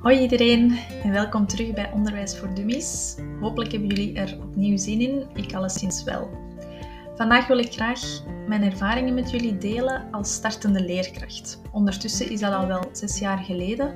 Hoi 0.00 0.20
iedereen 0.20 0.78
en 1.02 1.12
welkom 1.12 1.46
terug 1.46 1.72
bij 1.72 1.90
Onderwijs 1.92 2.38
voor 2.38 2.54
Dummies. 2.54 3.16
Hopelijk 3.40 3.72
hebben 3.72 3.88
jullie 3.88 4.14
er 4.14 4.38
opnieuw 4.42 4.76
zin 4.76 5.00
in, 5.00 5.26
ik 5.34 5.54
alleszins 5.54 6.04
wel. 6.04 6.30
Vandaag 7.16 7.46
wil 7.46 7.58
ik 7.58 7.72
graag 7.72 8.00
mijn 8.46 8.62
ervaringen 8.62 9.14
met 9.14 9.30
jullie 9.30 9.58
delen 9.58 10.08
als 10.10 10.32
startende 10.32 10.84
leerkracht. 10.84 11.60
Ondertussen 11.72 12.30
is 12.30 12.40
dat 12.40 12.52
al 12.52 12.66
wel 12.66 12.88
zes 12.92 13.18
jaar 13.18 13.38
geleden, 13.38 13.94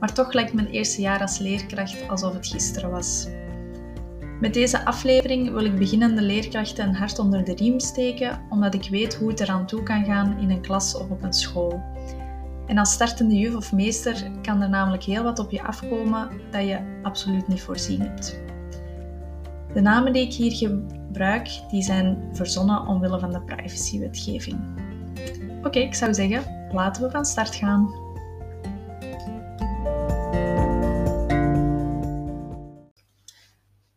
maar 0.00 0.12
toch 0.12 0.32
lijkt 0.32 0.52
mijn 0.52 0.70
eerste 0.70 1.00
jaar 1.00 1.20
als 1.20 1.38
leerkracht 1.38 2.08
alsof 2.08 2.34
het 2.34 2.46
gisteren 2.46 2.90
was. 2.90 3.28
Met 4.40 4.54
deze 4.54 4.84
aflevering 4.84 5.50
wil 5.50 5.64
ik 5.64 5.78
beginnende 5.78 6.22
leerkrachten 6.22 6.88
een 6.88 6.94
hart 6.94 7.18
onder 7.18 7.44
de 7.44 7.54
riem 7.54 7.80
steken, 7.80 8.46
omdat 8.50 8.74
ik 8.74 8.88
weet 8.90 9.14
hoe 9.14 9.28
het 9.28 9.40
eraan 9.40 9.66
toe 9.66 9.82
kan 9.82 10.04
gaan 10.04 10.38
in 10.38 10.50
een 10.50 10.62
klas 10.62 10.96
of 10.96 11.10
op 11.10 11.22
een 11.22 11.32
school. 11.32 11.82
En 12.66 12.78
als 12.78 12.92
startende 12.92 13.34
juf 13.34 13.54
of 13.56 13.72
meester 13.72 14.30
kan 14.42 14.62
er 14.62 14.68
namelijk 14.68 15.02
heel 15.02 15.22
wat 15.22 15.38
op 15.38 15.50
je 15.50 15.62
afkomen 15.62 16.30
dat 16.50 16.62
je 16.62 17.00
absoluut 17.02 17.48
niet 17.48 17.62
voorzien 17.62 18.00
hebt. 18.00 18.42
De 19.74 19.80
namen 19.80 20.12
die 20.12 20.22
ik 20.22 20.32
hier 20.32 20.52
gebruik, 20.52 21.48
die 21.70 21.82
zijn 21.82 22.30
verzonnen 22.32 22.86
omwille 22.86 23.18
van 23.18 23.32
de 23.32 23.40
privacywetgeving. 23.40 24.58
Oké, 25.62 25.78
ik 25.78 25.94
zou 25.94 26.14
zeggen, 26.14 26.68
laten 26.72 27.02
we 27.02 27.10
van 27.10 27.24
start 27.24 27.54
gaan. 27.54 28.02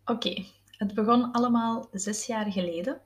Oké, 0.06 0.44
het 0.78 0.94
begon 0.94 1.32
allemaal 1.32 1.88
zes 1.92 2.26
jaar 2.26 2.52
geleden. 2.52 2.98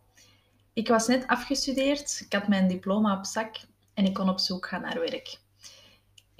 Ik 0.73 0.87
was 0.87 1.07
net 1.07 1.27
afgestudeerd, 1.27 2.21
ik 2.25 2.33
had 2.33 2.47
mijn 2.47 2.67
diploma 2.67 3.17
op 3.17 3.25
zak 3.25 3.55
en 3.93 4.05
ik 4.05 4.13
kon 4.13 4.29
op 4.29 4.39
zoek 4.39 4.67
gaan 4.67 4.81
naar 4.81 4.99
werk. 4.99 5.39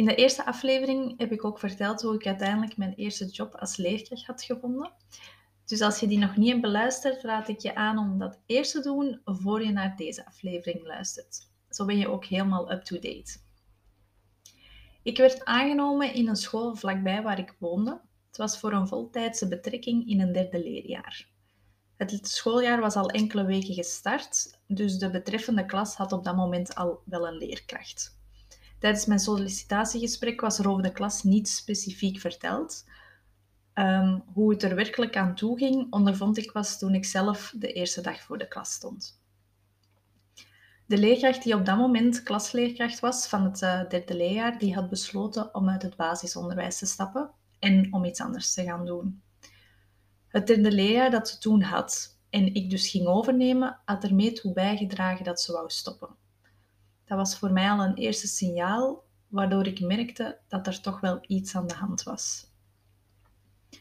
In 0.01 0.07
de 0.07 0.15
eerste 0.15 0.45
aflevering 0.45 1.17
heb 1.17 1.31
ik 1.31 1.45
ook 1.45 1.59
verteld 1.59 2.01
hoe 2.01 2.15
ik 2.15 2.27
uiteindelijk 2.27 2.77
mijn 2.77 2.93
eerste 2.93 3.25
job 3.25 3.55
als 3.55 3.77
leerkracht 3.77 4.25
had 4.25 4.43
gevonden. 4.43 4.91
Dus 5.65 5.81
als 5.81 5.99
je 5.99 6.07
die 6.07 6.17
nog 6.17 6.35
niet 6.35 6.49
hebt 6.49 6.61
beluisterd, 6.61 7.23
raad 7.23 7.47
ik 7.47 7.59
je 7.59 7.75
aan 7.75 7.97
om 7.97 8.17
dat 8.17 8.39
eerst 8.45 8.71
te 8.71 8.81
doen 8.81 9.21
voor 9.25 9.63
je 9.63 9.71
naar 9.71 9.95
deze 9.95 10.25
aflevering 10.25 10.83
luistert. 10.83 11.49
Zo 11.69 11.85
ben 11.85 11.97
je 11.97 12.09
ook 12.09 12.25
helemaal 12.25 12.71
up-to-date. 12.71 13.37
Ik 15.03 15.17
werd 15.17 15.45
aangenomen 15.45 16.13
in 16.13 16.27
een 16.27 16.35
school 16.35 16.75
vlakbij 16.75 17.21
waar 17.21 17.39
ik 17.39 17.55
woonde. 17.59 18.01
Het 18.27 18.37
was 18.37 18.59
voor 18.59 18.73
een 18.73 18.87
voltijdse 18.87 19.47
betrekking 19.47 20.09
in 20.09 20.21
een 20.21 20.31
derde 20.31 20.63
leerjaar. 20.63 21.27
Het 21.97 22.27
schooljaar 22.27 22.79
was 22.79 22.95
al 22.95 23.09
enkele 23.09 23.45
weken 23.45 23.73
gestart, 23.73 24.59
dus 24.67 24.97
de 24.97 25.09
betreffende 25.09 25.65
klas 25.65 25.95
had 25.95 26.11
op 26.11 26.23
dat 26.23 26.35
moment 26.35 26.75
al 26.75 27.01
wel 27.05 27.27
een 27.27 27.37
leerkracht. 27.37 28.19
Tijdens 28.81 29.05
mijn 29.05 29.19
sollicitatiegesprek 29.19 30.41
was 30.41 30.59
er 30.59 30.69
over 30.69 30.83
de 30.83 30.91
klas 30.91 31.23
niet 31.23 31.49
specifiek 31.49 32.19
verteld. 32.19 32.85
Ehm, 33.73 34.19
hoe 34.33 34.51
het 34.51 34.63
er 34.63 34.75
werkelijk 34.75 35.17
aan 35.17 35.35
toe 35.35 35.57
ging, 35.57 35.87
ondervond 35.93 36.37
ik 36.37 36.51
pas 36.51 36.79
toen 36.79 36.93
ik 36.93 37.05
zelf 37.05 37.53
de 37.57 37.73
eerste 37.73 38.01
dag 38.01 38.21
voor 38.21 38.37
de 38.37 38.47
klas 38.47 38.71
stond. 38.71 39.21
De 40.85 40.97
leerkracht 40.97 41.43
die 41.43 41.55
op 41.55 41.65
dat 41.65 41.77
moment 41.77 42.23
klasleerkracht 42.23 42.99
was 42.99 43.27
van 43.27 43.43
het 43.43 43.61
uh, 43.61 43.89
derde 43.89 44.15
leerjaar, 44.15 44.57
die 44.57 44.73
had 44.73 44.89
besloten 44.89 45.55
om 45.55 45.69
uit 45.69 45.81
het 45.81 45.95
basisonderwijs 45.95 46.77
te 46.77 46.85
stappen 46.85 47.31
en 47.59 47.93
om 47.93 48.05
iets 48.05 48.21
anders 48.21 48.53
te 48.53 48.63
gaan 48.63 48.85
doen. 48.85 49.21
Het 50.27 50.47
derde 50.47 50.71
leerjaar 50.71 51.11
dat 51.11 51.29
ze 51.29 51.37
toen 51.37 51.61
had 51.61 52.19
en 52.29 52.53
ik 52.53 52.69
dus 52.69 52.89
ging 52.89 53.07
overnemen, 53.07 53.79
had 53.85 54.03
ermee 54.03 54.31
toe 54.31 54.53
bijgedragen 54.53 55.25
dat 55.25 55.41
ze 55.41 55.51
wou 55.51 55.69
stoppen. 55.69 56.19
Dat 57.11 57.19
was 57.19 57.37
voor 57.37 57.51
mij 57.51 57.69
al 57.69 57.83
een 57.83 57.95
eerste 57.95 58.27
signaal, 58.27 59.03
waardoor 59.27 59.67
ik 59.67 59.79
merkte 59.79 60.39
dat 60.47 60.67
er 60.67 60.81
toch 60.81 60.99
wel 60.99 61.19
iets 61.27 61.55
aan 61.55 61.67
de 61.67 61.73
hand 61.73 62.03
was. 62.03 62.51
We 63.69 63.77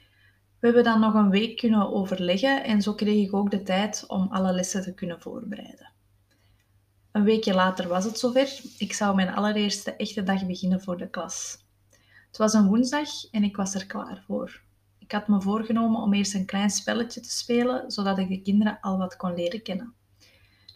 hebben 0.66 0.84
dan 0.84 1.00
nog 1.00 1.15
een 1.15 1.31
week 1.31 1.56
kunnen 1.56 1.93
overleggen 1.93 2.65
en 2.65 2.82
zo 2.82 2.94
kreeg 2.94 3.27
ik 3.27 3.34
ook 3.34 3.50
de 3.50 3.62
tijd 3.62 4.05
om 4.06 4.28
alle 4.31 4.53
lessen 4.53 4.82
te 4.82 4.94
kunnen 4.94 5.21
voorbereiden. 5.21 5.93
Een 7.12 7.25
weekje 7.25 7.55
later 7.55 7.88
was 7.88 8.05
het 8.05 8.19
zover. 8.19 8.60
Ik 8.78 8.93
zou 8.93 9.15
mijn 9.15 9.34
allereerste 9.34 9.97
echte 9.97 10.22
dag 10.22 10.47
beginnen 10.47 10.81
voor 10.81 10.97
de 10.97 11.10
klas. 11.10 11.65
Het 12.26 12.37
was 12.37 12.53
een 12.53 12.66
woensdag 12.66 13.31
en 13.31 13.44
ik 13.44 13.56
was 13.56 13.75
er 13.75 13.87
klaar 13.87 14.22
voor. 14.26 14.62
Ik 14.99 15.12
had 15.12 15.28
me 15.28 15.41
voorgenomen 15.41 16.03
om 16.03 16.15
eerst 16.15 16.34
een 16.34 16.47
klein 16.47 16.71
spelletje 16.71 17.21
te 17.21 17.31
spelen, 17.31 17.91
zodat 17.91 18.19
ik 18.19 18.28
de 18.28 18.43
kinderen 18.43 18.78
al 18.81 18.99
wat 18.99 19.16
kon 19.16 19.34
leren 19.34 19.62
kennen. 19.62 19.94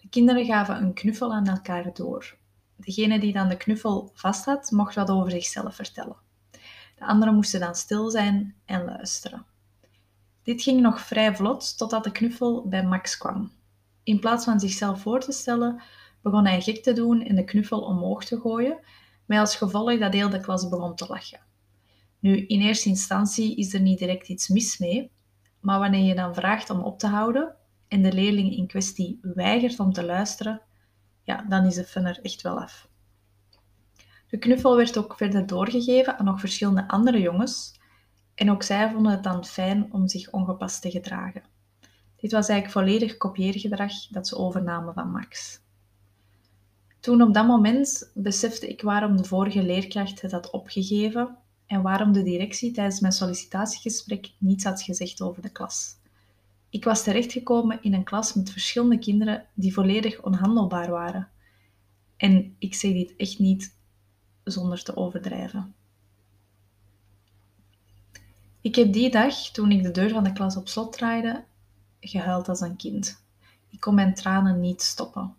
De 0.00 0.08
kinderen 0.10 0.44
gaven 0.44 0.76
een 0.76 0.94
knuffel 0.94 1.32
aan 1.32 1.46
elkaar 1.46 1.94
door. 1.94 2.42
Degene 2.84 3.18
die 3.18 3.32
dan 3.32 3.48
de 3.48 3.56
knuffel 3.56 4.10
vast 4.14 4.44
had, 4.44 4.70
mocht 4.70 4.94
wat 4.94 5.10
over 5.10 5.30
zichzelf 5.30 5.74
vertellen. 5.74 6.16
De 6.94 7.04
anderen 7.04 7.34
moesten 7.34 7.60
dan 7.60 7.74
stil 7.74 8.10
zijn 8.10 8.54
en 8.64 8.84
luisteren. 8.84 9.44
Dit 10.42 10.62
ging 10.62 10.80
nog 10.80 11.00
vrij 11.00 11.36
vlot 11.36 11.78
totdat 11.78 12.04
de 12.04 12.12
knuffel 12.12 12.68
bij 12.68 12.84
Max 12.84 13.16
kwam. 13.16 13.52
In 14.02 14.20
plaats 14.20 14.44
van 14.44 14.60
zichzelf 14.60 15.00
voor 15.00 15.20
te 15.20 15.32
stellen, 15.32 15.82
begon 16.22 16.46
hij 16.46 16.60
gek 16.60 16.82
te 16.82 16.92
doen 16.92 17.22
en 17.22 17.34
de 17.34 17.44
knuffel 17.44 17.80
omhoog 17.80 18.24
te 18.24 18.40
gooien, 18.40 18.78
met 19.26 19.38
als 19.38 19.56
gevolg 19.56 19.98
dat 19.98 20.12
heel 20.12 20.30
de 20.30 20.40
klas 20.40 20.68
begon 20.68 20.94
te 20.94 21.06
lachen. 21.08 21.40
Nu, 22.18 22.46
in 22.46 22.60
eerste 22.60 22.88
instantie 22.88 23.56
is 23.56 23.74
er 23.74 23.80
niet 23.80 23.98
direct 23.98 24.28
iets 24.28 24.48
mis 24.48 24.78
mee, 24.78 25.10
maar 25.60 25.78
wanneer 25.78 26.04
je 26.04 26.14
dan 26.14 26.34
vraagt 26.34 26.70
om 26.70 26.80
op 26.80 26.98
te 26.98 27.06
houden 27.06 27.54
en 27.88 28.02
de 28.02 28.12
leerling 28.12 28.56
in 28.56 28.66
kwestie 28.66 29.18
weigert 29.22 29.80
om 29.80 29.92
te 29.92 30.04
luisteren, 30.04 30.60
ja, 31.24 31.44
dan 31.48 31.64
is 31.64 31.74
de 31.74 31.84
fun 31.84 32.04
er 32.04 32.18
echt 32.22 32.42
wel 32.42 32.60
af. 32.60 32.88
De 34.28 34.38
knuffel 34.38 34.76
werd 34.76 34.98
ook 34.98 35.16
verder 35.16 35.46
doorgegeven 35.46 36.18
aan 36.18 36.24
nog 36.24 36.40
verschillende 36.40 36.88
andere 36.88 37.20
jongens 37.20 37.80
en 38.34 38.50
ook 38.50 38.62
zij 38.62 38.90
vonden 38.90 39.12
het 39.12 39.22
dan 39.22 39.44
fijn 39.44 39.92
om 39.92 40.08
zich 40.08 40.30
ongepast 40.30 40.82
te 40.82 40.90
gedragen. 40.90 41.42
Dit 42.16 42.32
was 42.32 42.48
eigenlijk 42.48 42.78
volledig 42.78 43.16
kopieergedrag 43.16 43.92
dat 44.10 44.28
ze 44.28 44.36
overnamen 44.36 44.94
van 44.94 45.10
Max. 45.10 45.60
Toen 47.00 47.22
op 47.22 47.34
dat 47.34 47.46
moment 47.46 48.10
besefte 48.14 48.68
ik 48.68 48.82
waarom 48.82 49.16
de 49.16 49.24
vorige 49.24 49.62
leerkracht 49.62 50.20
het 50.20 50.32
had 50.32 50.50
opgegeven 50.50 51.36
en 51.66 51.82
waarom 51.82 52.12
de 52.12 52.22
directie 52.22 52.72
tijdens 52.72 53.00
mijn 53.00 53.12
sollicitatiegesprek 53.12 54.32
niets 54.38 54.64
had 54.64 54.82
gezegd 54.82 55.20
over 55.20 55.42
de 55.42 55.50
klas. 55.50 55.96
Ik 56.74 56.84
was 56.84 57.02
terechtgekomen 57.02 57.82
in 57.82 57.94
een 57.94 58.04
klas 58.04 58.34
met 58.34 58.50
verschillende 58.50 58.98
kinderen 58.98 59.46
die 59.54 59.72
volledig 59.72 60.22
onhandelbaar 60.22 60.90
waren. 60.90 61.28
En 62.16 62.56
ik 62.58 62.74
zeg 62.74 62.92
dit 62.92 63.14
echt 63.16 63.38
niet 63.38 63.76
zonder 64.44 64.82
te 64.82 64.96
overdrijven. 64.96 65.74
Ik 68.60 68.74
heb 68.74 68.92
die 68.92 69.10
dag, 69.10 69.34
toen 69.34 69.70
ik 69.70 69.82
de 69.82 69.90
deur 69.90 70.10
van 70.10 70.24
de 70.24 70.32
klas 70.32 70.56
op 70.56 70.68
slot 70.68 70.92
draaide, 70.92 71.44
gehuild 72.00 72.48
als 72.48 72.60
een 72.60 72.76
kind. 72.76 73.24
Ik 73.70 73.80
kon 73.80 73.94
mijn 73.94 74.14
tranen 74.14 74.60
niet 74.60 74.82
stoppen. 74.82 75.34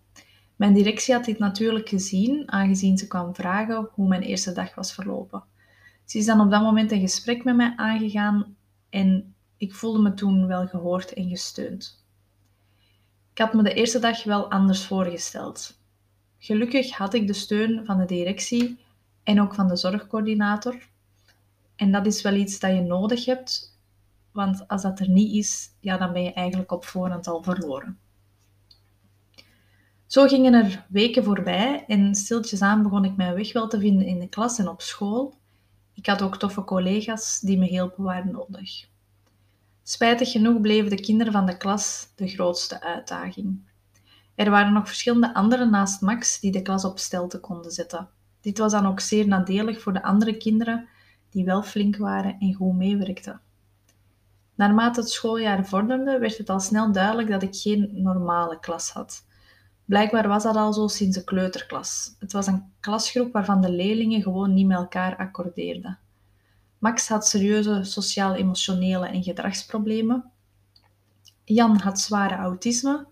Mijn 0.55 0.73
directie 0.73 1.13
had 1.13 1.25
dit 1.25 1.39
natuurlijk 1.39 1.89
gezien, 1.89 2.51
aangezien 2.51 2.97
ze 2.97 3.07
kwam 3.07 3.35
vragen 3.35 3.89
hoe 3.91 4.07
mijn 4.07 4.21
eerste 4.21 4.51
dag 4.51 4.75
was 4.75 4.93
verlopen. 4.93 5.43
Ze 6.05 6.17
is 6.17 6.25
dan 6.25 6.41
op 6.41 6.51
dat 6.51 6.61
moment 6.61 6.91
een 6.91 6.99
gesprek 6.99 7.43
met 7.43 7.55
mij 7.55 7.73
aangegaan 7.75 8.55
en 8.89 9.34
ik 9.57 9.73
voelde 9.73 9.99
me 9.99 10.13
toen 10.13 10.47
wel 10.47 10.67
gehoord 10.67 11.13
en 11.13 11.29
gesteund. 11.29 12.03
Ik 13.31 13.37
had 13.37 13.53
me 13.53 13.63
de 13.63 13.73
eerste 13.73 13.99
dag 13.99 14.23
wel 14.23 14.51
anders 14.51 14.85
voorgesteld. 14.85 15.79
Gelukkig 16.37 16.91
had 16.91 17.13
ik 17.13 17.27
de 17.27 17.33
steun 17.33 17.85
van 17.85 17.97
de 17.97 18.05
directie 18.05 18.79
en 19.23 19.41
ook 19.41 19.53
van 19.53 19.67
de 19.67 19.75
zorgcoördinator. 19.75 20.87
En 21.75 21.91
dat 21.91 22.05
is 22.05 22.21
wel 22.21 22.33
iets 22.33 22.59
dat 22.59 22.71
je 22.71 22.81
nodig 22.81 23.25
hebt, 23.25 23.79
want 24.31 24.67
als 24.67 24.81
dat 24.81 24.99
er 24.99 25.09
niet 25.09 25.33
is, 25.33 25.69
ja, 25.79 25.97
dan 25.97 26.13
ben 26.13 26.23
je 26.23 26.33
eigenlijk 26.33 26.71
op 26.71 26.85
voorhand 26.85 27.27
al 27.27 27.43
verloren. 27.43 27.99
Zo 30.05 30.27
gingen 30.27 30.53
er 30.53 30.85
weken 30.89 31.23
voorbij 31.23 31.85
en 31.87 32.15
stiltjes 32.15 32.61
aan 32.61 32.83
begon 32.83 33.05
ik 33.05 33.15
mijn 33.15 33.35
weg 33.35 33.53
wel 33.53 33.67
te 33.67 33.79
vinden 33.79 34.05
in 34.05 34.19
de 34.19 34.29
klas 34.29 34.59
en 34.59 34.67
op 34.67 34.81
school. 34.81 35.37
Ik 35.93 36.05
had 36.05 36.21
ook 36.21 36.37
toffe 36.37 36.63
collega's 36.63 37.39
die 37.39 37.57
me 37.57 37.65
hielpen 37.65 38.03
waar 38.03 38.31
nodig. 38.31 38.87
Spijtig 39.87 40.31
genoeg 40.31 40.61
bleven 40.61 40.89
de 40.89 41.01
kinderen 41.01 41.33
van 41.33 41.45
de 41.45 41.57
klas 41.57 42.11
de 42.15 42.27
grootste 42.27 42.81
uitdaging. 42.81 43.69
Er 44.35 44.49
waren 44.49 44.73
nog 44.73 44.87
verschillende 44.87 45.33
anderen 45.33 45.69
naast 45.69 46.01
Max 46.01 46.39
die 46.39 46.51
de 46.51 46.61
klas 46.61 46.85
op 46.85 46.99
stelte 46.99 47.39
konden 47.39 47.71
zetten. 47.71 48.09
Dit 48.41 48.57
was 48.57 48.71
dan 48.71 48.85
ook 48.85 48.99
zeer 48.99 49.27
nadelig 49.27 49.81
voor 49.81 49.93
de 49.93 50.03
andere 50.03 50.37
kinderen 50.37 50.87
die 51.29 51.45
wel 51.45 51.63
flink 51.63 51.97
waren 51.97 52.35
en 52.39 52.53
goed 52.53 52.75
meewerkten. 52.75 53.41
Naarmate 54.55 54.99
het 54.99 55.09
schooljaar 55.09 55.65
vorderde, 55.65 56.19
werd 56.19 56.37
het 56.37 56.49
al 56.49 56.59
snel 56.59 56.91
duidelijk 56.91 57.29
dat 57.29 57.43
ik 57.43 57.55
geen 57.55 57.89
normale 57.93 58.59
klas 58.59 58.91
had. 58.91 59.25
Blijkbaar 59.85 60.27
was 60.27 60.43
dat 60.43 60.55
al 60.55 60.73
zo 60.73 60.87
sinds 60.87 61.17
de 61.17 61.23
kleuterklas. 61.23 62.15
Het 62.19 62.31
was 62.31 62.47
een 62.47 62.63
klasgroep 62.79 63.33
waarvan 63.33 63.61
de 63.61 63.71
leerlingen 63.71 64.21
gewoon 64.21 64.53
niet 64.53 64.67
met 64.67 64.77
elkaar 64.77 65.17
accordeerden. 65.17 65.99
Max 66.77 67.07
had 67.07 67.27
serieuze 67.27 67.83
sociaal-emotionele 67.83 69.07
en 69.07 69.23
gedragsproblemen. 69.23 70.31
Jan 71.43 71.79
had 71.79 71.99
zware 71.99 72.35
autisme. 72.35 73.07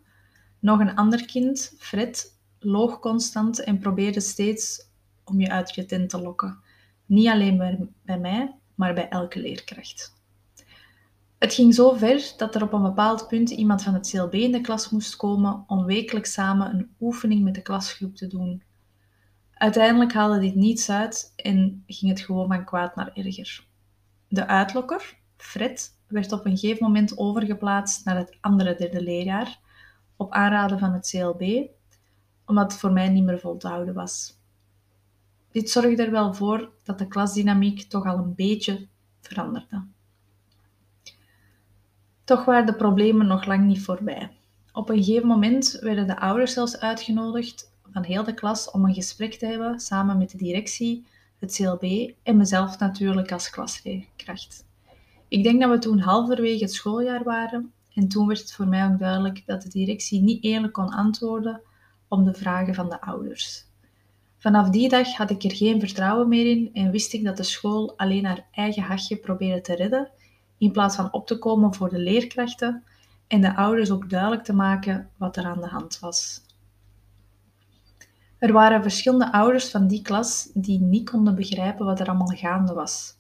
Nog 0.60 0.80
een 0.80 0.96
ander 0.96 1.26
kind, 1.26 1.74
Fred, 1.78 2.40
loog 2.60 3.00
constant 3.00 3.64
en 3.64 3.80
probeerde 3.80 4.20
steeds 4.20 4.90
om 5.24 5.40
je 5.40 5.50
uit 5.50 5.76
je 5.76 5.86
tent 5.86 6.10
te 6.10 6.22
lokken. 6.22 6.60
Niet 7.06 7.28
alleen 7.28 7.58
bij, 8.04 8.20
mij, 8.20 8.56
maar 8.76 8.94
bij 8.94 9.10
elke 9.10 9.40
leerkracht. 9.40 10.14
Het 11.38 11.54
ging 11.54 11.74
zo 11.74 11.94
ver 11.94 12.34
dat 12.38 12.56
er 12.56 12.64
op 12.64 12.74
een 12.74 12.82
bepaald 12.82 13.28
punt 13.28 13.50
iemand 13.50 13.84
van 13.84 13.94
het 13.94 14.10
CLB 14.10 14.34
in 14.34 14.52
de 14.52 14.62
klas 14.62 14.90
moest 14.90 15.16
komen 15.16 15.64
om 15.68 15.86
wekelijks 15.86 16.34
samen 16.34 16.74
een 16.74 16.96
oefening 17.00 17.44
met 17.44 17.56
de 17.56 17.62
klasgroep 17.62 18.16
te 18.16 18.28
doen. 18.28 18.64
Uiteindelijk 19.64 20.14
haalde 20.14 20.40
dit 20.40 20.56
niets 20.56 20.90
uit 20.90 21.34
en 21.36 21.84
ging 21.88 22.12
het 22.12 22.22
gewoon 22.22 22.48
van 22.48 22.66
kwaad 22.66 22.96
naar 22.96 23.12
erger. 23.14 23.68
De 24.28 24.48
uitlokker, 24.48 25.18
Fred, 25.38 25.98
werd 26.08 26.32
op 26.32 26.46
een 26.46 26.58
gegeven 26.58 26.84
moment 26.84 27.18
overgeplaatst 27.18 28.06
naar 28.06 28.18
het 28.18 28.38
andere 28.42 28.76
derde 28.76 29.02
leerjaar, 29.02 29.60
op 30.16 30.32
aanraden 30.32 30.80
van 30.80 30.94
het 30.94 31.10
CLB, 31.10 31.68
omdat 32.46 32.72
het 32.72 32.82
voor 32.82 32.92
mij 32.92 33.10
niet 33.10 33.24
meer 33.24 33.40
vol 33.40 33.58
te 33.58 33.68
houden 33.68 33.94
was. 33.94 34.40
Dit 35.52 35.70
zorgde 35.70 36.04
er 36.04 36.12
wel 36.12 36.34
voor 36.34 36.72
dat 36.84 37.00
de 37.00 37.08
klasdynamiek 37.08 37.82
toch 37.82 38.06
al 38.06 38.18
een 38.18 38.36
beetje 38.36 38.88
veranderde. 39.20 39.86
Toch 42.24 42.46
waren 42.46 42.66
de 42.66 42.76
problemen 42.76 43.28
nog 43.28 43.46
lang 43.46 43.66
niet 43.66 43.82
voorbij. 43.82 44.32
Op 44.72 44.90
een 44.90 45.04
gegeven 45.04 45.28
moment 45.28 45.78
werden 45.82 46.08
de 46.08 46.20
ouders 46.20 46.54
zelfs 46.54 46.80
uitgenodigd 46.80 47.73
van 47.94 48.04
heel 48.04 48.24
de 48.24 48.34
klas 48.34 48.72
om 48.72 48.86
een 48.86 48.94
gesprek 48.94 49.34
te 49.34 49.46
hebben 49.46 49.80
samen 49.80 50.18
met 50.18 50.32
de 50.32 50.38
directie, 50.38 51.06
het 51.40 51.56
CLB 51.56 52.12
en 52.24 52.38
mezelf 52.38 52.80
natuurlijk 52.80 53.32
als 53.32 53.50
klasleerkracht. 53.50 54.66
Ik 55.28 55.44
denk 55.44 55.62
dat 55.62 55.70
we 55.70 55.80
toen 55.80 56.00
halverwege 56.00 56.64
het 56.64 56.74
schooljaar 56.74 57.24
waren 57.24 57.72
en 57.94 58.08
toen 58.08 58.28
werd 58.28 58.40
het 58.40 58.54
voor 58.54 58.68
mij 58.68 58.86
ook 58.86 59.00
duidelijk 59.00 59.44
dat 59.46 59.62
de 59.62 59.70
directie 59.70 60.22
niet 60.22 60.44
eerlijk 60.44 60.74
kon 60.74 60.90
antwoorden 60.90 61.62
op 62.08 62.26
de 62.26 62.34
vragen 62.34 62.76
van 62.76 62.90
de 62.90 63.02
ouders. 63.02 63.66
Vanaf 64.38 64.70
die 64.70 64.90
dag 64.90 65.16
had 65.16 65.30
ik 65.30 65.44
er 65.44 65.56
geen 65.56 65.80
vertrouwen 65.80 66.28
meer 66.28 66.46
in 66.46 66.70
en 66.74 66.92
wist 66.92 67.14
ik 67.14 67.24
dat 67.24 67.38
de 67.38 67.44
school 67.44 67.98
alleen 67.98 68.26
haar 68.26 68.46
eigen 68.52 68.84
hachje 68.84 69.16
probeerde 69.16 69.62
te 69.62 69.76
redden, 69.76 70.10
in 70.58 70.72
plaats 70.72 70.96
van 70.96 71.14
op 71.14 71.28
te 71.28 71.38
komen 71.38 71.74
voor 71.74 71.90
de 71.90 72.00
leerkrachten 72.00 72.84
en 73.28 73.42
de 73.42 73.56
ouders 73.56 73.92
ook 73.92 74.10
duidelijk 74.10 74.44
te 74.44 74.54
maken 74.54 75.10
wat 75.18 75.38
er 75.38 75.46
aan 75.46 75.62
de 75.62 75.68
hand 75.68 76.00
was. 76.00 76.42
Er 78.44 78.54
waren 78.54 78.82
verschillende 78.82 79.32
ouders 79.32 79.70
van 79.70 79.88
die 79.88 80.02
klas 80.02 80.50
die 80.54 80.80
niet 80.80 81.10
konden 81.10 81.36
begrijpen 81.36 81.86
wat 81.86 82.00
er 82.00 82.08
allemaal 82.08 82.28
gaande 82.28 82.74
was. 82.74 83.18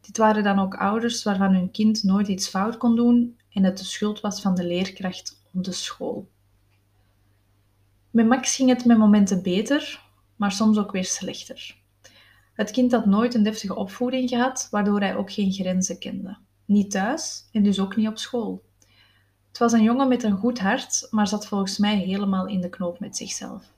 Dit 0.00 0.16
waren 0.16 0.42
dan 0.42 0.58
ook 0.58 0.74
ouders 0.74 1.22
waarvan 1.22 1.54
hun 1.54 1.70
kind 1.70 2.02
nooit 2.02 2.28
iets 2.28 2.48
fout 2.48 2.76
kon 2.76 2.96
doen 2.96 3.38
en 3.50 3.64
het 3.64 3.78
de 3.78 3.84
schuld 3.84 4.20
was 4.20 4.40
van 4.40 4.54
de 4.54 4.66
leerkracht 4.66 5.42
of 5.52 5.62
de 5.62 5.72
school. 5.72 6.28
Met 8.10 8.26
Max 8.26 8.56
ging 8.56 8.68
het 8.68 8.84
met 8.84 8.98
momenten 8.98 9.42
beter, 9.42 10.00
maar 10.36 10.52
soms 10.52 10.78
ook 10.78 10.92
weer 10.92 11.04
slechter. 11.04 11.76
Het 12.54 12.70
kind 12.70 12.92
had 12.92 13.06
nooit 13.06 13.34
een 13.34 13.42
deftige 13.42 13.74
opvoeding 13.74 14.28
gehad, 14.28 14.68
waardoor 14.70 15.00
hij 15.00 15.16
ook 15.16 15.32
geen 15.32 15.52
grenzen 15.52 15.98
kende. 15.98 16.36
Niet 16.64 16.90
thuis 16.90 17.48
en 17.52 17.62
dus 17.62 17.80
ook 17.80 17.96
niet 17.96 18.08
op 18.08 18.18
school. 18.18 18.62
Het 19.48 19.58
was 19.58 19.72
een 19.72 19.82
jongen 19.82 20.08
met 20.08 20.22
een 20.22 20.36
goed 20.36 20.58
hart, 20.58 21.06
maar 21.10 21.28
zat 21.28 21.46
volgens 21.46 21.78
mij 21.78 21.96
helemaal 21.96 22.46
in 22.46 22.60
de 22.60 22.68
knoop 22.68 23.00
met 23.00 23.16
zichzelf. 23.16 23.73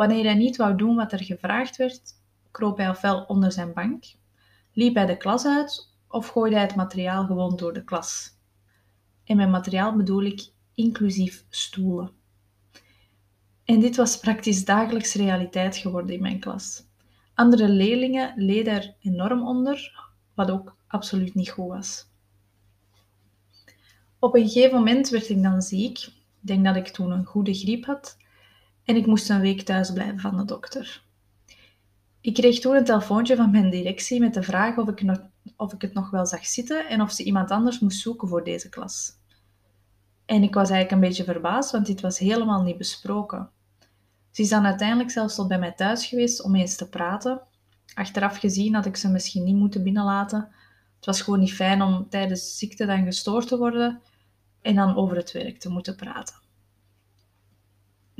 Wanneer 0.00 0.24
hij 0.24 0.34
niet 0.34 0.56
wou 0.56 0.76
doen 0.76 0.96
wat 0.96 1.12
er 1.12 1.24
gevraagd 1.24 1.76
werd, 1.76 2.02
kroop 2.50 2.76
hij 2.76 2.88
ofwel 2.88 3.22
onder 3.22 3.52
zijn 3.52 3.72
bank, 3.72 4.04
liep 4.72 4.94
hij 4.94 5.06
de 5.06 5.16
klas 5.16 5.46
uit 5.46 5.88
of 6.08 6.28
gooide 6.28 6.56
hij 6.56 6.64
het 6.64 6.74
materiaal 6.74 7.26
gewoon 7.26 7.56
door 7.56 7.72
de 7.72 7.84
klas. 7.84 8.36
En 9.24 9.36
met 9.36 9.50
materiaal 9.50 9.96
bedoel 9.96 10.22
ik 10.22 10.52
inclusief 10.74 11.44
stoelen. 11.48 12.10
En 13.64 13.80
dit 13.80 13.96
was 13.96 14.18
praktisch 14.18 14.64
dagelijks 14.64 15.14
realiteit 15.14 15.76
geworden 15.76 16.14
in 16.14 16.22
mijn 16.22 16.40
klas. 16.40 16.84
Andere 17.34 17.68
leerlingen 17.68 18.32
leden 18.36 18.72
er 18.72 18.94
enorm 19.00 19.46
onder, 19.46 20.08
wat 20.34 20.50
ook 20.50 20.76
absoluut 20.86 21.34
niet 21.34 21.50
goed 21.50 21.68
was. 21.68 22.06
Op 24.18 24.34
een 24.34 24.48
gegeven 24.48 24.76
moment 24.76 25.08
werd 25.08 25.28
ik 25.28 25.42
dan 25.42 25.62
ziek. 25.62 25.98
Ik 25.98 26.12
denk 26.40 26.64
dat 26.64 26.76
ik 26.76 26.88
toen 26.88 27.10
een 27.10 27.24
goede 27.24 27.54
griep 27.54 27.84
had. 27.84 28.18
En 28.84 28.96
ik 28.96 29.06
moest 29.06 29.30
een 29.30 29.40
week 29.40 29.62
thuis 29.62 29.92
blijven 29.92 30.18
van 30.18 30.36
de 30.36 30.44
dokter. 30.44 31.02
Ik 32.20 32.34
kreeg 32.34 32.60
toen 32.60 32.76
een 32.76 32.84
telefoontje 32.84 33.36
van 33.36 33.50
mijn 33.50 33.70
directie 33.70 34.20
met 34.20 34.34
de 34.34 34.42
vraag 34.42 34.76
of 34.76 34.88
ik, 34.88 35.02
nog, 35.02 35.20
of 35.56 35.72
ik 35.72 35.82
het 35.82 35.94
nog 35.94 36.10
wel 36.10 36.26
zag 36.26 36.46
zitten 36.46 36.88
en 36.88 37.00
of 37.00 37.12
ze 37.12 37.22
iemand 37.22 37.50
anders 37.50 37.78
moest 37.78 38.00
zoeken 38.00 38.28
voor 38.28 38.44
deze 38.44 38.68
klas. 38.68 39.12
En 40.24 40.42
ik 40.42 40.54
was 40.54 40.70
eigenlijk 40.70 40.90
een 40.90 41.08
beetje 41.08 41.32
verbaasd, 41.32 41.70
want 41.70 41.86
dit 41.86 42.00
was 42.00 42.18
helemaal 42.18 42.62
niet 42.62 42.78
besproken. 42.78 43.50
Ze 44.30 44.42
is 44.42 44.48
dan 44.48 44.66
uiteindelijk 44.66 45.10
zelfs 45.10 45.34
tot 45.34 45.48
bij 45.48 45.58
mij 45.58 45.72
thuis 45.72 46.06
geweest 46.06 46.42
om 46.42 46.54
eens 46.54 46.76
te 46.76 46.88
praten. 46.88 47.40
Achteraf 47.94 48.38
gezien 48.38 48.74
had 48.74 48.86
ik 48.86 48.96
ze 48.96 49.08
misschien 49.08 49.44
niet 49.44 49.56
moeten 49.56 49.82
binnenlaten. 49.82 50.48
Het 50.96 51.06
was 51.06 51.22
gewoon 51.22 51.40
niet 51.40 51.54
fijn 51.54 51.82
om 51.82 52.08
tijdens 52.08 52.58
ziekte 52.58 52.86
dan 52.86 53.04
gestoord 53.04 53.48
te 53.48 53.58
worden 53.58 54.00
en 54.62 54.74
dan 54.74 54.96
over 54.96 55.16
het 55.16 55.32
werk 55.32 55.58
te 55.58 55.70
moeten 55.70 55.96
praten. 55.96 56.34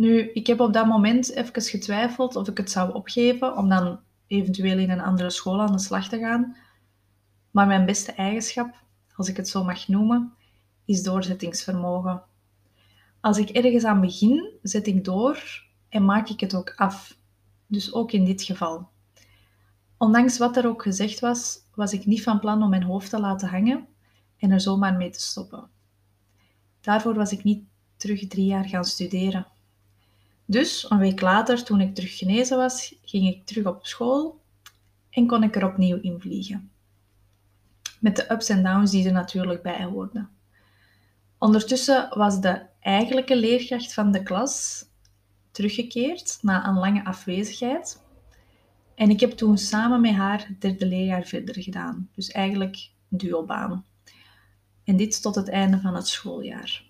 Nu, 0.00 0.30
ik 0.32 0.46
heb 0.46 0.60
op 0.60 0.72
dat 0.72 0.86
moment 0.86 1.30
even 1.30 1.62
getwijfeld 1.62 2.36
of 2.36 2.48
ik 2.48 2.56
het 2.56 2.70
zou 2.70 2.94
opgeven 2.94 3.56
om 3.56 3.68
dan 3.68 4.00
eventueel 4.26 4.78
in 4.78 4.90
een 4.90 5.00
andere 5.00 5.30
school 5.30 5.60
aan 5.60 5.72
de 5.72 5.78
slag 5.78 6.08
te 6.08 6.18
gaan. 6.18 6.56
Maar 7.50 7.66
mijn 7.66 7.86
beste 7.86 8.12
eigenschap, 8.12 8.74
als 9.16 9.28
ik 9.28 9.36
het 9.36 9.48
zo 9.48 9.64
mag 9.64 9.88
noemen, 9.88 10.32
is 10.84 11.02
doorzettingsvermogen. 11.02 12.22
Als 13.20 13.38
ik 13.38 13.48
ergens 13.48 13.84
aan 13.84 14.00
begin, 14.00 14.58
zet 14.62 14.86
ik 14.86 15.04
door 15.04 15.64
en 15.88 16.04
maak 16.04 16.28
ik 16.28 16.40
het 16.40 16.54
ook 16.54 16.72
af. 16.76 17.16
Dus 17.66 17.92
ook 17.92 18.12
in 18.12 18.24
dit 18.24 18.42
geval. 18.42 18.88
Ondanks 19.96 20.38
wat 20.38 20.56
er 20.56 20.66
ook 20.66 20.82
gezegd 20.82 21.20
was, 21.20 21.58
was 21.74 21.92
ik 21.92 22.06
niet 22.06 22.22
van 22.22 22.40
plan 22.40 22.62
om 22.62 22.70
mijn 22.70 22.82
hoofd 22.82 23.10
te 23.10 23.20
laten 23.20 23.48
hangen 23.48 23.86
en 24.36 24.50
er 24.50 24.60
zomaar 24.60 24.96
mee 24.96 25.10
te 25.10 25.20
stoppen. 25.20 25.68
Daarvoor 26.80 27.14
was 27.14 27.32
ik 27.32 27.44
niet 27.44 27.64
terug 27.96 28.26
drie 28.26 28.46
jaar 28.46 28.64
gaan 28.64 28.84
studeren. 28.84 29.46
Dus 30.50 30.90
een 30.90 30.98
week 30.98 31.20
later, 31.20 31.64
toen 31.64 31.80
ik 31.80 31.94
terug 31.94 32.18
genezen 32.18 32.56
was, 32.56 32.94
ging 33.02 33.28
ik 33.28 33.46
terug 33.46 33.66
op 33.66 33.86
school 33.86 34.40
en 35.10 35.26
kon 35.26 35.42
ik 35.42 35.56
er 35.56 35.66
opnieuw 35.66 36.00
in 36.00 36.20
vliegen. 36.20 36.70
Met 38.00 38.16
de 38.16 38.32
ups 38.32 38.48
en 38.48 38.62
downs 38.62 38.90
die 38.90 39.06
er 39.06 39.12
natuurlijk 39.12 39.62
bij 39.62 39.84
hoorden. 39.84 40.30
Ondertussen 41.38 42.18
was 42.18 42.40
de 42.40 42.62
eigenlijke 42.80 43.36
leerkracht 43.36 43.94
van 43.94 44.12
de 44.12 44.22
klas 44.22 44.84
teruggekeerd 45.50 46.38
na 46.42 46.66
een 46.66 46.78
lange 46.78 47.04
afwezigheid. 47.04 48.02
En 48.94 49.10
ik 49.10 49.20
heb 49.20 49.30
toen 49.30 49.58
samen 49.58 50.00
met 50.00 50.14
haar 50.14 50.46
het 50.46 50.60
derde 50.60 50.86
leerjaar 50.86 51.24
verder 51.24 51.62
gedaan. 51.62 52.08
Dus 52.14 52.30
eigenlijk 52.30 52.90
duobaan. 53.08 53.84
En 54.84 54.96
dit 54.96 55.22
tot 55.22 55.34
het 55.34 55.48
einde 55.48 55.80
van 55.80 55.94
het 55.94 56.08
schooljaar. 56.08 56.89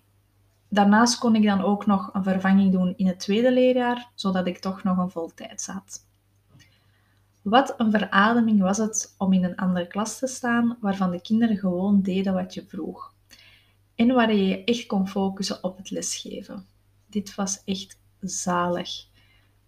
Daarnaast 0.73 1.17
kon 1.17 1.35
ik 1.35 1.43
dan 1.43 1.61
ook 1.61 1.85
nog 1.85 2.09
een 2.13 2.23
vervanging 2.23 2.71
doen 2.71 2.93
in 2.97 3.07
het 3.07 3.19
tweede 3.19 3.51
leerjaar, 3.51 4.11
zodat 4.15 4.47
ik 4.47 4.59
toch 4.59 4.83
nog 4.83 4.97
een 4.97 5.09
voltijd 5.09 5.61
zat. 5.61 6.05
Wat 7.41 7.73
een 7.77 7.91
verademing 7.91 8.61
was 8.61 8.77
het 8.77 9.15
om 9.17 9.33
in 9.33 9.43
een 9.43 9.55
andere 9.55 9.87
klas 9.87 10.19
te 10.19 10.27
staan 10.27 10.77
waarvan 10.81 11.11
de 11.11 11.21
kinderen 11.21 11.57
gewoon 11.57 12.01
deden 12.01 12.33
wat 12.33 12.53
je 12.53 12.65
vroeg. 12.67 13.13
En 13.95 14.13
waar 14.13 14.33
je 14.33 14.47
je 14.47 14.63
echt 14.63 14.85
kon 14.85 15.07
focussen 15.07 15.63
op 15.63 15.77
het 15.77 15.89
lesgeven. 15.89 16.65
Dit 17.07 17.35
was 17.35 17.61
echt 17.65 17.99
zalig. 18.19 18.89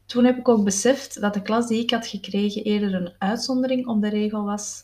Toen 0.05 0.25
heb 0.25 0.37
ik 0.37 0.47
ook 0.47 0.63
beseft 0.63 1.21
dat 1.21 1.33
de 1.33 1.41
klas 1.41 1.67
die 1.67 1.81
ik 1.81 1.91
had 1.91 2.07
gekregen 2.07 2.63
eerder 2.63 2.93
een 2.93 3.13
uitzondering 3.17 3.87
op 3.87 4.01
de 4.01 4.09
regel 4.09 4.43
was. 4.43 4.83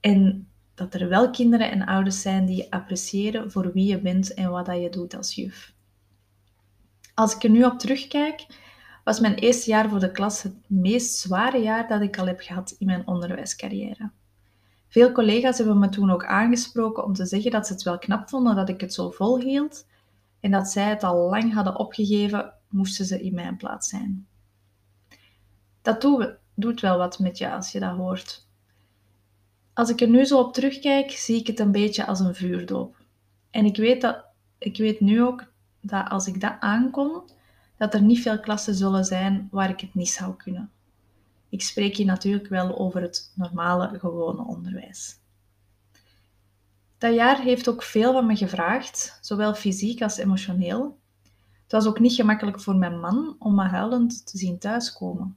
En 0.00 0.51
dat 0.74 0.94
er 0.94 1.08
wel 1.08 1.30
kinderen 1.30 1.70
en 1.70 1.86
ouders 1.86 2.20
zijn 2.20 2.46
die 2.46 2.56
je 2.56 2.70
appreciëren 2.70 3.50
voor 3.50 3.72
wie 3.72 3.86
je 3.86 4.00
bent 4.00 4.34
en 4.34 4.50
wat 4.50 4.66
je 4.66 4.88
doet 4.90 5.14
als 5.14 5.34
juf. 5.34 5.74
Als 7.14 7.34
ik 7.34 7.42
er 7.42 7.50
nu 7.50 7.64
op 7.64 7.78
terugkijk, 7.78 8.46
was 9.04 9.20
mijn 9.20 9.34
eerste 9.34 9.70
jaar 9.70 9.88
voor 9.88 9.98
de 9.98 10.10
klas 10.10 10.42
het 10.42 10.54
meest 10.66 11.16
zware 11.16 11.58
jaar 11.58 11.88
dat 11.88 12.00
ik 12.00 12.18
al 12.18 12.26
heb 12.26 12.40
gehad 12.40 12.74
in 12.78 12.86
mijn 12.86 13.06
onderwijscarrière. 13.06 14.10
Veel 14.88 15.12
collega's 15.12 15.58
hebben 15.58 15.78
me 15.78 15.88
toen 15.88 16.10
ook 16.10 16.24
aangesproken 16.24 17.04
om 17.04 17.12
te 17.12 17.26
zeggen 17.26 17.50
dat 17.50 17.66
ze 17.66 17.72
het 17.72 17.82
wel 17.82 17.98
knap 17.98 18.28
vonden 18.28 18.56
dat 18.56 18.68
ik 18.68 18.80
het 18.80 18.94
zo 18.94 19.10
volhield 19.10 19.86
en 20.40 20.50
dat 20.50 20.68
zij 20.68 20.88
het 20.88 21.02
al 21.02 21.28
lang 21.28 21.54
hadden 21.54 21.78
opgegeven, 21.78 22.52
moesten 22.68 23.04
ze 23.04 23.22
in 23.22 23.34
mijn 23.34 23.56
plaats 23.56 23.88
zijn. 23.88 24.26
Dat 25.82 26.00
doet 26.54 26.80
wel 26.80 26.98
wat 26.98 27.18
met 27.18 27.38
je 27.38 27.50
als 27.50 27.72
je 27.72 27.80
dat 27.80 27.96
hoort. 27.96 28.48
Als 29.74 29.90
ik 29.90 30.00
er 30.00 30.08
nu 30.08 30.24
zo 30.24 30.38
op 30.38 30.54
terugkijk, 30.54 31.10
zie 31.10 31.36
ik 31.36 31.46
het 31.46 31.60
een 31.60 31.72
beetje 31.72 32.06
als 32.06 32.20
een 32.20 32.34
vuurdoop. 32.34 32.96
En 33.50 33.64
ik 33.64 33.76
weet, 33.76 34.00
dat, 34.00 34.24
ik 34.58 34.76
weet 34.76 35.00
nu 35.00 35.22
ook 35.22 35.44
dat 35.80 36.08
als 36.08 36.26
ik 36.26 36.40
dat 36.40 36.54
aankom, 36.60 37.24
dat 37.76 37.94
er 37.94 38.02
niet 38.02 38.20
veel 38.20 38.40
klassen 38.40 38.74
zullen 38.74 39.04
zijn 39.04 39.48
waar 39.50 39.70
ik 39.70 39.80
het 39.80 39.94
niet 39.94 40.08
zou 40.10 40.36
kunnen. 40.36 40.70
Ik 41.48 41.62
spreek 41.62 41.96
hier 41.96 42.06
natuurlijk 42.06 42.48
wel 42.48 42.78
over 42.78 43.02
het 43.02 43.32
normale, 43.34 43.98
gewone 43.98 44.44
onderwijs. 44.44 45.20
Dat 46.98 47.14
jaar 47.14 47.40
heeft 47.40 47.68
ook 47.68 47.82
veel 47.82 48.12
van 48.12 48.26
me 48.26 48.36
gevraagd, 48.36 49.18
zowel 49.20 49.54
fysiek 49.54 50.02
als 50.02 50.16
emotioneel. 50.16 50.98
Het 51.62 51.72
was 51.72 51.86
ook 51.86 52.00
niet 52.00 52.12
gemakkelijk 52.12 52.60
voor 52.60 52.76
mijn 52.76 53.00
man 53.00 53.36
om 53.38 53.54
me 53.54 53.62
huilend 53.62 54.26
te 54.26 54.38
zien 54.38 54.58
thuiskomen. 54.58 55.36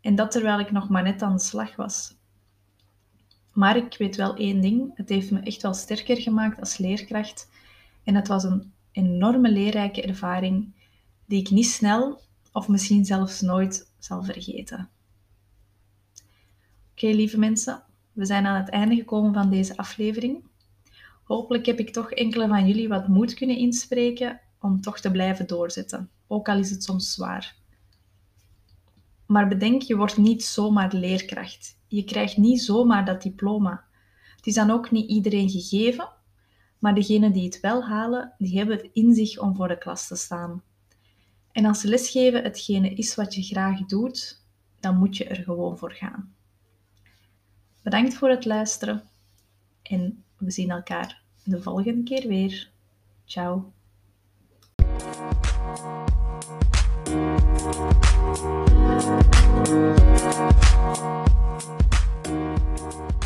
En 0.00 0.14
dat 0.14 0.30
terwijl 0.30 0.58
ik 0.58 0.70
nog 0.70 0.88
maar 0.88 1.02
net 1.02 1.22
aan 1.22 1.36
de 1.36 1.42
slag 1.42 1.76
was. 1.76 2.16
Maar 3.54 3.76
ik 3.76 3.96
weet 3.98 4.16
wel 4.16 4.36
één 4.36 4.60
ding, 4.60 4.90
het 4.94 5.08
heeft 5.08 5.30
me 5.30 5.40
echt 5.40 5.62
wel 5.62 5.74
sterker 5.74 6.16
gemaakt 6.16 6.60
als 6.60 6.78
leerkracht. 6.78 7.48
En 8.04 8.14
het 8.14 8.28
was 8.28 8.44
een 8.44 8.72
enorme 8.92 9.50
leerrijke 9.50 10.02
ervaring 10.02 10.72
die 11.26 11.40
ik 11.40 11.50
niet 11.50 11.66
snel 11.66 12.20
of 12.52 12.68
misschien 12.68 13.04
zelfs 13.04 13.40
nooit 13.40 13.90
zal 13.98 14.22
vergeten. 14.22 14.88
Oké, 16.90 17.06
lieve 17.06 17.38
mensen, 17.38 17.82
we 18.12 18.24
zijn 18.24 18.46
aan 18.46 18.60
het 18.60 18.68
einde 18.68 18.94
gekomen 18.94 19.34
van 19.34 19.50
deze 19.50 19.76
aflevering. 19.76 20.44
Hopelijk 21.24 21.66
heb 21.66 21.78
ik 21.78 21.90
toch 21.90 22.10
enkele 22.10 22.48
van 22.48 22.66
jullie 22.66 22.88
wat 22.88 23.08
moed 23.08 23.34
kunnen 23.34 23.56
inspreken 23.56 24.40
om 24.60 24.80
toch 24.80 25.00
te 25.00 25.10
blijven 25.10 25.46
doorzetten, 25.46 26.10
ook 26.26 26.48
al 26.48 26.58
is 26.58 26.70
het 26.70 26.84
soms 26.84 27.12
zwaar. 27.12 27.56
Maar 29.26 29.48
bedenk, 29.48 29.82
je 29.82 29.96
wordt 29.96 30.16
niet 30.16 30.44
zomaar 30.44 30.94
leerkracht. 30.94 31.78
Je 31.88 32.04
krijgt 32.04 32.36
niet 32.36 32.62
zomaar 32.62 33.04
dat 33.04 33.22
diploma. 33.22 33.84
Het 34.36 34.46
is 34.46 34.54
dan 34.54 34.70
ook 34.70 34.90
niet 34.90 35.10
iedereen 35.10 35.50
gegeven, 35.50 36.08
maar 36.78 36.94
degenen 36.94 37.32
die 37.32 37.44
het 37.44 37.60
wel 37.60 37.84
halen, 37.84 38.34
die 38.38 38.56
hebben 38.58 38.76
het 38.76 38.88
in 38.92 39.14
zich 39.14 39.38
om 39.38 39.56
voor 39.56 39.68
de 39.68 39.78
klas 39.78 40.08
te 40.08 40.16
staan. 40.16 40.62
En 41.52 41.64
als 41.64 41.82
lesgeven 41.82 42.42
hetgene 42.42 42.94
is 42.94 43.14
wat 43.14 43.34
je 43.34 43.42
graag 43.42 43.84
doet, 43.84 44.42
dan 44.80 44.96
moet 44.96 45.16
je 45.16 45.24
er 45.24 45.42
gewoon 45.42 45.78
voor 45.78 45.92
gaan. 45.92 46.34
Bedankt 47.82 48.14
voor 48.14 48.28
het 48.28 48.44
luisteren 48.44 49.02
en 49.82 50.24
we 50.36 50.50
zien 50.50 50.70
elkaar 50.70 51.22
de 51.44 51.62
volgende 51.62 52.02
keer 52.02 52.28
weer. 52.28 52.70
Ciao. 53.24 53.72
Thank 57.14 57.38
you. 63.04 63.23